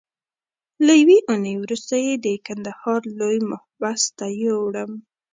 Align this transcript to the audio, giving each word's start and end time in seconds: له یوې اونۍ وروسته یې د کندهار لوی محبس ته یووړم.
له 0.85 0.93
یوې 1.01 1.19
اونۍ 1.29 1.55
وروسته 1.59 1.93
یې 2.05 2.13
د 2.25 2.27
کندهار 2.45 3.01
لوی 3.19 3.39
محبس 3.51 4.01
ته 4.17 4.25
یووړم. 4.43 4.91